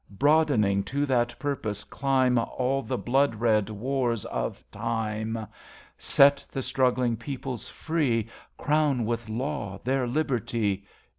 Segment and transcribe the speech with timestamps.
[0.09, 5.45] Broadening to that purpose climb All the blood red wars of Time....
[5.95, 8.27] Set the struggling peoples free,
[8.57, 10.87] Crown with Law their Liberty